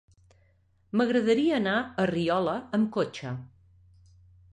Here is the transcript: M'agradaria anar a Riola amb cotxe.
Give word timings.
M'agradaria 1.01 1.53
anar 1.61 1.75
a 1.79 2.05
Riola 2.11 2.55
amb 2.79 2.89
cotxe. 2.97 3.35